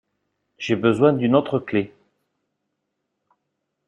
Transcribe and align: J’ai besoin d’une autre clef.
J’ai 0.57 0.75
besoin 0.75 1.13
d’une 1.13 1.35
autre 1.35 1.59
clef. 1.59 1.91